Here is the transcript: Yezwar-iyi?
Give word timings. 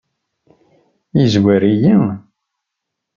Yezwar-iyi? 1.17 1.93